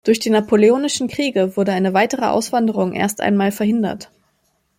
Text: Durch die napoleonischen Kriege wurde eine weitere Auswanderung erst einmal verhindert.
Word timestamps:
Durch 0.03 0.17
die 0.17 0.31
napoleonischen 0.31 1.07
Kriege 1.09 1.55
wurde 1.57 1.73
eine 1.73 1.93
weitere 1.93 2.25
Auswanderung 2.25 2.93
erst 2.93 3.21
einmal 3.21 3.51
verhindert. 3.51 4.09